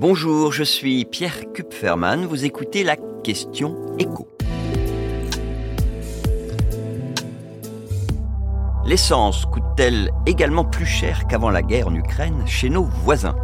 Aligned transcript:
Bonjour, 0.00 0.52
je 0.52 0.62
suis 0.62 1.04
Pierre 1.04 1.52
Kupferman, 1.52 2.24
vous 2.24 2.44
écoutez 2.44 2.84
la 2.84 2.94
question 3.24 3.96
écho. 3.98 4.28
L'essence 8.86 9.44
coûte-t-elle 9.46 10.12
également 10.24 10.64
plus 10.64 10.86
cher 10.86 11.26
qu'avant 11.26 11.50
la 11.50 11.62
guerre 11.62 11.88
en 11.88 11.94
Ukraine 11.96 12.46
chez 12.46 12.70
nos 12.70 12.84
voisins? 12.84 13.34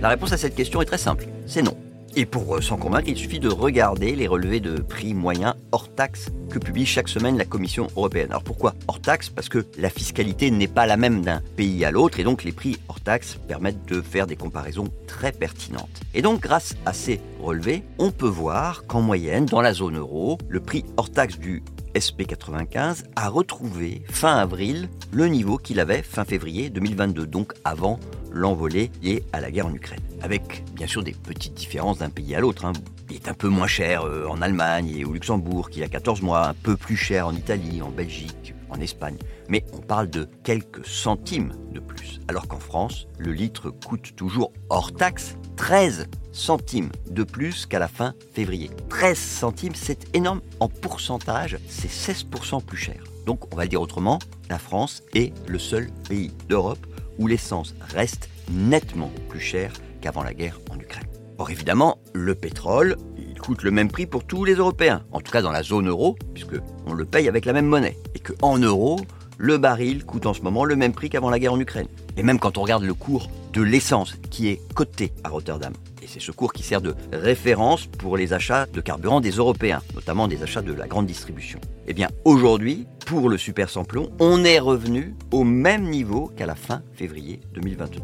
La 0.00 0.08
réponse 0.08 0.32
à 0.32 0.38
cette 0.38 0.54
question 0.54 0.80
est 0.80 0.86
très 0.86 0.96
simple, 0.96 1.26
c'est 1.44 1.60
non. 1.60 1.76
Et 2.18 2.26
pour 2.26 2.56
euh, 2.56 2.60
s'en 2.60 2.78
convaincre, 2.78 3.06
il 3.06 3.16
suffit 3.16 3.38
de 3.38 3.48
regarder 3.48 4.16
les 4.16 4.26
relevés 4.26 4.58
de 4.58 4.80
prix 4.80 5.14
moyens 5.14 5.54
hors 5.70 5.88
taxe 5.88 6.30
que 6.50 6.58
publie 6.58 6.84
chaque 6.84 7.08
semaine 7.08 7.38
la 7.38 7.44
Commission 7.44 7.86
européenne. 7.94 8.30
Alors 8.30 8.42
pourquoi 8.42 8.74
hors 8.88 9.00
taxe? 9.00 9.30
Parce 9.30 9.48
que 9.48 9.64
la 9.78 9.88
fiscalité 9.88 10.50
n'est 10.50 10.66
pas 10.66 10.84
la 10.84 10.96
même 10.96 11.22
d'un 11.22 11.40
pays 11.54 11.84
à 11.84 11.92
l'autre 11.92 12.18
et 12.18 12.24
donc 12.24 12.42
les 12.42 12.50
prix 12.50 12.76
hors 12.88 12.98
taxe 12.98 13.38
permettent 13.46 13.86
de 13.86 14.00
faire 14.00 14.26
des 14.26 14.34
comparaisons 14.34 14.88
très 15.06 15.30
pertinentes. 15.30 16.00
Et 16.12 16.20
donc 16.20 16.40
grâce 16.40 16.74
à 16.86 16.92
ces 16.92 17.20
relevés, 17.40 17.84
on 18.00 18.10
peut 18.10 18.26
voir 18.26 18.84
qu'en 18.88 19.00
moyenne, 19.00 19.46
dans 19.46 19.60
la 19.60 19.72
zone 19.72 19.98
euro, 19.98 20.38
le 20.48 20.58
prix 20.58 20.84
hors 20.96 21.10
taxe 21.10 21.38
du 21.38 21.62
SP95 21.94 23.04
a 23.16 23.28
retrouvé 23.28 24.02
fin 24.08 24.36
avril 24.36 24.88
le 25.12 25.26
niveau 25.26 25.56
qu'il 25.58 25.80
avait 25.80 26.02
fin 26.02 26.24
février 26.24 26.70
2022, 26.70 27.26
donc 27.26 27.52
avant 27.64 27.98
l'envolée 28.32 28.90
liée 29.02 29.24
à 29.32 29.40
la 29.40 29.50
guerre 29.50 29.66
en 29.66 29.74
Ukraine. 29.74 30.00
Avec 30.22 30.64
bien 30.74 30.86
sûr 30.86 31.02
des 31.02 31.12
petites 31.12 31.54
différences 31.54 31.98
d'un 31.98 32.10
pays 32.10 32.34
à 32.34 32.40
l'autre. 32.40 32.64
Hein. 32.64 32.72
Il 33.10 33.16
est 33.16 33.28
un 33.28 33.34
peu 33.34 33.48
moins 33.48 33.66
cher 33.66 34.02
euh, 34.02 34.26
en 34.28 34.42
Allemagne 34.42 34.90
et 34.94 35.04
au 35.04 35.12
Luxembourg 35.12 35.70
qu'il 35.70 35.80
y 35.80 35.84
a 35.84 35.88
14 35.88 36.22
mois, 36.22 36.48
un 36.48 36.54
peu 36.54 36.76
plus 36.76 36.96
cher 36.96 37.26
en 37.26 37.34
Italie, 37.34 37.80
en 37.80 37.90
Belgique, 37.90 38.54
en 38.70 38.80
Espagne. 38.80 39.16
Mais 39.48 39.64
on 39.72 39.80
parle 39.80 40.10
de 40.10 40.28
quelques 40.44 40.84
centimes 40.86 41.54
de 41.72 41.80
plus. 41.80 42.20
Alors 42.28 42.46
qu'en 42.48 42.58
France, 42.58 43.06
le 43.18 43.32
litre 43.32 43.70
coûte 43.70 44.14
toujours 44.14 44.52
hors 44.68 44.92
taxe 44.92 45.36
13 45.56 46.08
centimes 46.38 46.90
de 47.10 47.24
plus 47.24 47.66
qu'à 47.66 47.78
la 47.78 47.88
fin 47.88 48.14
février. 48.32 48.70
13 48.88 49.18
centimes, 49.18 49.74
c'est 49.74 50.14
énorme. 50.14 50.40
En 50.60 50.68
pourcentage, 50.68 51.58
c'est 51.68 51.90
16% 51.90 52.62
plus 52.62 52.76
cher. 52.76 53.02
Donc, 53.26 53.52
on 53.52 53.56
va 53.56 53.64
le 53.64 53.68
dire 53.68 53.82
autrement, 53.82 54.18
la 54.48 54.58
France 54.58 55.02
est 55.14 55.32
le 55.46 55.58
seul 55.58 55.88
pays 56.08 56.32
d'Europe 56.48 56.86
où 57.18 57.26
l'essence 57.26 57.74
reste 57.94 58.30
nettement 58.50 59.10
plus 59.28 59.40
chère 59.40 59.72
qu'avant 60.00 60.22
la 60.22 60.32
guerre 60.32 60.60
en 60.70 60.78
Ukraine. 60.78 61.08
Or 61.38 61.50
évidemment, 61.50 61.98
le 62.14 62.34
pétrole, 62.34 62.96
il 63.16 63.38
coûte 63.38 63.62
le 63.62 63.70
même 63.70 63.90
prix 63.90 64.06
pour 64.06 64.24
tous 64.24 64.44
les 64.44 64.54
Européens, 64.54 65.04
en 65.12 65.20
tout 65.20 65.30
cas 65.30 65.42
dans 65.42 65.52
la 65.52 65.62
zone 65.62 65.88
euro, 65.88 66.16
puisque 66.34 66.56
on 66.86 66.94
le 66.94 67.04
paye 67.04 67.28
avec 67.28 67.44
la 67.44 67.52
même 67.52 67.66
monnaie, 67.66 67.96
et 68.14 68.18
que 68.18 68.32
en 68.42 68.58
euros, 68.58 69.00
le 69.36 69.56
baril 69.56 70.04
coûte 70.04 70.26
en 70.26 70.34
ce 70.34 70.42
moment 70.42 70.64
le 70.64 70.74
même 70.74 70.92
prix 70.92 71.10
qu'avant 71.10 71.30
la 71.30 71.38
guerre 71.38 71.52
en 71.52 71.60
Ukraine. 71.60 71.86
Et 72.16 72.24
même 72.24 72.40
quand 72.40 72.58
on 72.58 72.62
regarde 72.62 72.82
le 72.82 72.94
cours 72.94 73.30
de 73.58 73.62
l'essence 73.64 74.14
qui 74.30 74.46
est 74.46 74.60
coté 74.72 75.12
à 75.24 75.30
Rotterdam, 75.30 75.72
et 76.00 76.06
c'est 76.06 76.20
ce 76.20 76.30
cours 76.30 76.52
qui 76.52 76.62
sert 76.62 76.80
de 76.80 76.94
référence 77.12 77.86
pour 77.86 78.16
les 78.16 78.32
achats 78.32 78.66
de 78.72 78.80
carburant 78.80 79.20
des 79.20 79.32
Européens, 79.32 79.82
notamment 79.96 80.28
des 80.28 80.44
achats 80.44 80.62
de 80.62 80.72
la 80.72 80.86
grande 80.86 81.06
distribution. 81.06 81.58
Eh 81.88 81.92
bien 81.92 82.08
aujourd'hui, 82.24 82.86
pour 83.04 83.28
le 83.28 83.36
super 83.36 83.68
samplon, 83.68 84.12
on 84.20 84.44
est 84.44 84.60
revenu 84.60 85.16
au 85.32 85.42
même 85.42 85.90
niveau 85.90 86.30
qu'à 86.36 86.46
la 86.46 86.54
fin 86.54 86.82
février 86.94 87.40
2022. 87.54 88.00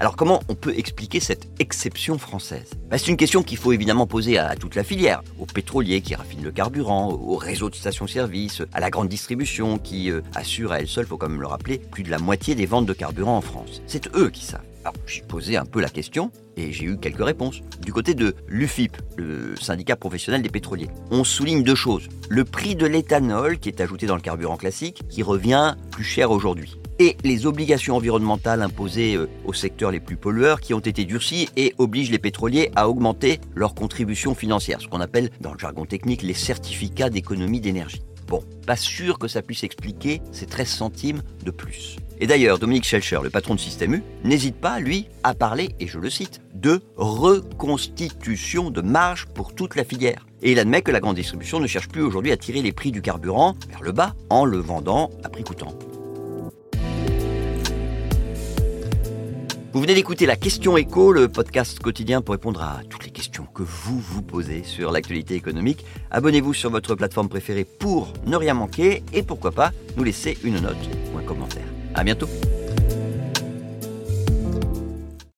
Alors 0.00 0.16
comment 0.16 0.42
on 0.48 0.56
peut 0.56 0.76
expliquer 0.76 1.20
cette 1.20 1.48
exception 1.60 2.18
française? 2.18 2.70
Bah, 2.90 2.98
C'est 2.98 3.08
une 3.08 3.16
question 3.16 3.44
qu'il 3.44 3.56
faut 3.58 3.72
évidemment 3.72 4.08
poser 4.08 4.36
à 4.36 4.56
toute 4.56 4.74
la 4.74 4.82
filière, 4.82 5.22
aux 5.38 5.46
pétroliers 5.46 6.00
qui 6.00 6.16
raffinent 6.16 6.42
le 6.42 6.50
carburant, 6.50 7.12
aux 7.12 7.36
réseaux 7.36 7.70
de 7.70 7.76
stations-service, 7.76 8.62
à 8.72 8.80
la 8.80 8.90
grande 8.90 9.08
distribution 9.08 9.78
qui 9.78 10.10
euh, 10.10 10.22
assure 10.34 10.72
à 10.72 10.80
elle 10.80 10.88
seule, 10.88 11.06
faut 11.06 11.18
quand 11.18 11.28
même 11.28 11.40
le 11.40 11.46
rappeler, 11.46 11.78
plus 11.78 12.02
de 12.02 12.10
la 12.10 12.18
moitié 12.18 12.56
des 12.56 12.66
ventes 12.66 12.86
de 12.86 12.92
carburant 12.92 13.36
en 13.36 13.42
France. 13.42 13.80
C'est 13.86 14.12
eux 14.16 14.30
qui 14.30 14.44
savent. 14.44 14.67
J'ai 15.06 15.22
posé 15.22 15.56
un 15.56 15.64
peu 15.64 15.80
la 15.80 15.88
question 15.88 16.30
et 16.56 16.72
j'ai 16.72 16.84
eu 16.84 16.98
quelques 16.98 17.24
réponses. 17.24 17.60
Du 17.80 17.92
côté 17.92 18.14
de 18.14 18.34
l'UFIP, 18.48 18.96
le 19.16 19.54
syndicat 19.56 19.96
professionnel 19.96 20.42
des 20.42 20.48
pétroliers, 20.48 20.88
on 21.10 21.24
souligne 21.24 21.62
deux 21.62 21.74
choses. 21.74 22.08
Le 22.28 22.44
prix 22.44 22.74
de 22.74 22.86
l'éthanol 22.86 23.58
qui 23.58 23.68
est 23.68 23.80
ajouté 23.80 24.06
dans 24.06 24.16
le 24.16 24.20
carburant 24.20 24.56
classique, 24.56 25.02
qui 25.08 25.22
revient 25.22 25.76
plus 25.90 26.04
cher 26.04 26.30
aujourd'hui 26.30 26.78
et 26.98 27.16
les 27.24 27.46
obligations 27.46 27.96
environnementales 27.96 28.62
imposées 28.62 29.14
euh, 29.16 29.28
aux 29.44 29.52
secteurs 29.52 29.90
les 29.90 30.00
plus 30.00 30.16
pollueurs 30.16 30.60
qui 30.60 30.74
ont 30.74 30.80
été 30.80 31.04
durcies 31.04 31.48
et 31.56 31.74
obligent 31.78 32.10
les 32.10 32.18
pétroliers 32.18 32.70
à 32.74 32.88
augmenter 32.88 33.40
leurs 33.54 33.74
contributions 33.74 34.34
financières, 34.34 34.80
ce 34.80 34.88
qu'on 34.88 35.00
appelle 35.00 35.30
dans 35.40 35.52
le 35.52 35.58
jargon 35.58 35.84
technique 35.84 36.22
les 36.22 36.34
certificats 36.34 37.10
d'économie 37.10 37.60
d'énergie. 37.60 38.02
Bon, 38.26 38.42
pas 38.66 38.76
sûr 38.76 39.18
que 39.18 39.28
ça 39.28 39.42
puisse 39.42 39.64
expliquer 39.64 40.20
ces 40.32 40.46
13 40.46 40.68
centimes 40.68 41.22
de 41.44 41.50
plus. 41.50 41.96
Et 42.20 42.26
d'ailleurs, 42.26 42.58
Dominique 42.58 42.84
Schelcher, 42.84 43.20
le 43.22 43.30
patron 43.30 43.54
de 43.54 43.60
Système 43.60 43.94
U, 43.94 44.02
n'hésite 44.24 44.56
pas, 44.56 44.80
lui, 44.80 45.06
à 45.22 45.34
parler, 45.34 45.70
et 45.78 45.86
je 45.86 45.98
le 45.98 46.10
cite, 46.10 46.40
de 46.54 46.80
reconstitution 46.96 48.70
de 48.70 48.80
marge 48.80 49.26
pour 49.26 49.54
toute 49.54 49.76
la 49.76 49.84
filière. 49.84 50.26
Et 50.42 50.52
il 50.52 50.58
admet 50.58 50.82
que 50.82 50.90
la 50.90 51.00
grande 51.00 51.16
distribution 51.16 51.60
ne 51.60 51.66
cherche 51.66 51.88
plus 51.88 52.02
aujourd'hui 52.02 52.32
à 52.32 52.36
tirer 52.36 52.62
les 52.62 52.72
prix 52.72 52.90
du 52.90 53.02
carburant 53.02 53.54
vers 53.68 53.82
le 53.82 53.92
bas 53.92 54.14
en 54.30 54.44
le 54.44 54.58
vendant 54.58 55.10
à 55.22 55.28
prix 55.28 55.44
coûtant. 55.44 55.74
Vous 59.72 59.82
venez 59.82 59.94
d'écouter 59.94 60.26
la 60.26 60.34
question 60.34 60.76
écho, 60.76 61.12
le 61.12 61.28
podcast 61.28 61.78
quotidien 61.78 62.20
pour 62.20 62.32
répondre 62.32 62.62
à 62.62 62.80
toutes 62.88 63.04
les 63.04 63.12
questions 63.12 63.46
que 63.54 63.62
vous 63.62 64.00
vous 64.00 64.22
posez 64.22 64.64
sur 64.64 64.90
l'actualité 64.90 65.34
économique. 65.34 65.84
Abonnez-vous 66.10 66.54
sur 66.54 66.70
votre 66.70 66.96
plateforme 66.96 67.28
préférée 67.28 67.64
pour 67.64 68.12
ne 68.26 68.36
rien 68.36 68.54
manquer 68.54 69.04
et 69.12 69.22
pourquoi 69.22 69.52
pas 69.52 69.70
nous 69.96 70.02
laisser 70.02 70.36
une 70.42 70.58
note 70.58 70.76
ou 71.14 71.18
un 71.18 71.22
commentaire. 71.22 71.77
À 71.98 72.04
bientôt. 72.04 72.28